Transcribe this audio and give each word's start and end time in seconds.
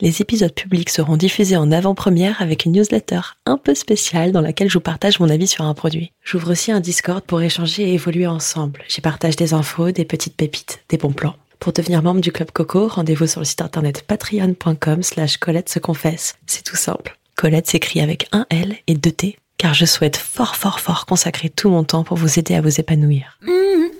Les 0.00 0.22
épisodes 0.22 0.54
publics 0.54 0.90
seront 0.90 1.16
diffusés 1.16 1.56
en 1.56 1.72
avant-première 1.72 2.40
avec 2.40 2.64
une 2.64 2.70
newsletter 2.70 3.20
un 3.46 3.58
peu 3.58 3.74
spéciale 3.74 4.30
dans 4.30 4.40
laquelle 4.40 4.68
je 4.68 4.74
vous 4.74 4.80
partage 4.80 5.18
mon 5.18 5.28
avis 5.28 5.48
sur 5.48 5.64
un 5.64 5.74
produit. 5.74 6.12
J'ouvre 6.22 6.52
aussi 6.52 6.70
un 6.70 6.78
Discord 6.78 7.24
pour 7.24 7.42
échanger 7.42 7.82
et 7.82 7.94
évoluer 7.94 8.28
ensemble. 8.28 8.84
J'y 8.86 9.00
partage 9.00 9.34
des 9.34 9.54
infos, 9.54 9.90
des 9.90 10.04
petites 10.04 10.36
pépites, 10.36 10.84
des 10.88 10.98
bons 10.98 11.12
plans. 11.12 11.34
Pour 11.58 11.72
devenir 11.72 12.04
membre 12.04 12.20
du 12.20 12.30
Club 12.30 12.52
Coco, 12.52 12.86
rendez-vous 12.86 13.26
sur 13.26 13.40
le 13.40 13.44
site 13.44 13.60
internet 13.60 14.02
patreon.com 14.02 15.02
slash 15.02 15.36
Colette 15.38 15.68
se 15.68 15.80
confesse. 15.80 16.36
C'est 16.46 16.62
tout 16.62 16.76
simple. 16.76 17.18
Colette 17.36 17.66
s'écrit 17.66 18.00
avec 18.00 18.28
un 18.30 18.46
L 18.50 18.76
et 18.86 18.94
deux 18.94 19.10
T, 19.10 19.36
car 19.56 19.74
je 19.74 19.84
souhaite 19.84 20.16
fort 20.16 20.54
fort 20.54 20.78
fort 20.78 21.06
consacrer 21.06 21.50
tout 21.50 21.70
mon 21.70 21.82
temps 21.82 22.04
pour 22.04 22.16
vous 22.16 22.38
aider 22.38 22.54
à 22.54 22.60
vous 22.60 22.78
épanouir. 22.78 23.40
Il 23.42 23.90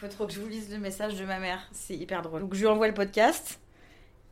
faut 0.00 0.08
trop 0.08 0.26
que 0.26 0.32
je 0.32 0.40
vous 0.40 0.48
lise 0.48 0.70
le 0.72 0.78
message 0.78 1.16
de 1.16 1.26
ma 1.26 1.38
mère, 1.38 1.60
c'est 1.72 1.94
hyper 1.94 2.22
drôle. 2.22 2.40
Donc 2.40 2.54
je 2.54 2.60
lui 2.60 2.66
envoie 2.68 2.88
le 2.88 2.94
podcast 2.94 3.58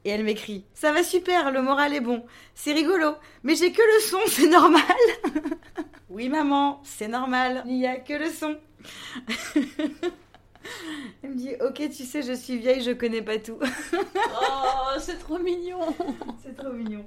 et 0.07 0.11
elle 0.11 0.23
m'écrit 0.25 0.65
Ça 0.73 0.93
va 0.93 1.03
super, 1.03 1.51
le 1.51 1.61
moral 1.61 1.93
est 1.93 2.01
bon, 2.01 2.25
c'est 2.55 2.73
rigolo, 2.73 3.17
mais 3.43 3.57
j'ai 3.57 3.73
que 3.73 3.83
le 3.83 4.01
son, 4.01 4.21
c'est 4.29 4.49
normal 4.49 4.83
Oui 6.09 6.29
maman, 6.29 6.81
c'est 6.85 7.09
normal, 7.09 7.65
il 7.67 7.75
n'y 7.79 7.87
a 7.87 7.97
que 7.97 8.15
le 8.15 8.31
son. 8.31 8.57
Elle 11.23 11.31
me 11.31 11.35
dit 11.37 11.55
Ok, 11.61 11.83
tu 11.91 12.05
sais, 12.05 12.23
je 12.23 12.33
suis 12.33 12.57
vieille, 12.59 12.83
je 12.83 12.93
connais 12.93 13.23
pas 13.23 13.39
tout. 13.39 13.59
Oh, 13.93 14.99
c'est 14.99 15.19
trop 15.19 15.39
mignon. 15.39 15.95
c'est 16.43 16.57
trop 16.57 16.73
mignon. 16.73 17.05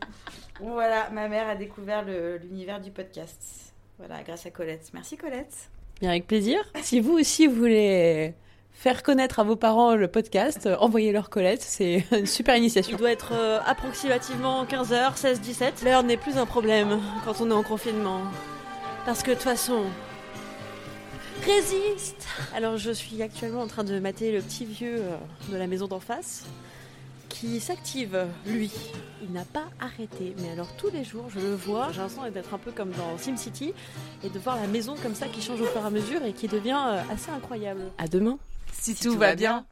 Bon 0.59 0.73
voilà, 0.73 1.09
ma 1.09 1.27
mère 1.27 1.47
a 1.47 1.55
découvert 1.55 2.05
l'univers 2.05 2.79
du 2.81 2.91
podcast. 2.91 3.73
Voilà, 3.97 4.21
grâce 4.23 4.45
à 4.45 4.51
Colette. 4.51 4.89
Merci 4.93 5.17
Colette. 5.17 5.69
Bien, 6.01 6.11
avec 6.11 6.27
plaisir. 6.27 6.59
Si 6.81 6.99
vous 6.99 7.13
aussi 7.13 7.47
voulez 7.47 8.33
faire 8.79 9.03
connaître 9.03 9.39
à 9.39 9.43
vos 9.43 9.57
parents 9.57 9.93
le 9.93 10.07
podcast, 10.07 10.65
euh, 10.65 10.77
envoyez-leur 10.77 11.29
Colette, 11.29 11.61
c'est 11.61 12.05
une 12.17 12.25
super 12.25 12.55
initiation. 12.55 12.95
Il 12.95 12.97
doit 12.97 13.11
être 13.11 13.33
euh, 13.33 13.59
approximativement 13.65 14.63
15h, 14.63 15.17
16, 15.17 15.41
17. 15.41 15.81
L'heure 15.83 16.03
n'est 16.03 16.15
plus 16.15 16.37
un 16.37 16.45
problème 16.45 16.97
quand 17.25 17.41
on 17.41 17.51
est 17.51 17.53
en 17.53 17.63
confinement. 17.63 18.21
Parce 19.05 19.21
que 19.21 19.31
de 19.31 19.35
toute 19.35 19.43
façon, 19.43 19.83
résiste 21.45 22.25
Alors 22.55 22.77
je 22.77 22.91
suis 22.91 23.21
actuellement 23.21 23.61
en 23.61 23.67
train 23.67 23.83
de 23.83 23.99
mater 23.99 24.31
le 24.31 24.41
petit 24.41 24.63
vieux 24.63 24.99
euh, 24.99 25.17
de 25.51 25.57
la 25.57 25.67
maison 25.67 25.87
d'en 25.87 25.99
face 25.99 26.45
qui 27.27 27.59
s'active, 27.59 28.25
lui. 28.45 28.71
Il 29.21 29.31
n'a 29.33 29.45
pas 29.45 29.65
arrêté, 29.79 30.33
mais 30.39 30.51
alors 30.51 30.75
tous 30.77 30.89
les 30.89 31.03
jours, 31.03 31.25
je 31.29 31.39
le 31.39 31.53
vois. 31.53 31.89
J'ai 31.91 31.99
l'impression 31.99 32.29
d'être 32.31 32.53
un 32.53 32.57
peu 32.57 32.71
comme 32.71 32.91
dans 32.91 33.17
SimCity 33.17 33.73
et 34.23 34.29
de 34.29 34.39
voir 34.39 34.55
la 34.55 34.67
maison 34.67 34.95
comme 35.03 35.15
ça 35.15 35.27
qui 35.27 35.41
change 35.41 35.61
au 35.61 35.65
fur 35.65 35.81
et 35.81 35.85
à 35.85 35.89
mesure 35.89 36.23
et 36.23 36.33
qui 36.33 36.47
devient 36.47 36.81
euh, 36.87 37.01
assez 37.13 37.29
incroyable. 37.29 37.81
À 37.97 38.07
demain 38.07 38.39
Si, 38.73 38.95
tout, 38.95 39.17
va 39.17 39.35
bien. 39.35 39.65